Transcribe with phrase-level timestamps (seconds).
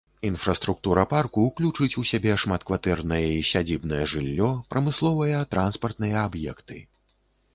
[0.27, 6.77] Інфраструктура парку ўключыць у сябе шматкватэрнае і сядзібнае жыллё, прамысловыя, транспартныя аб'екты.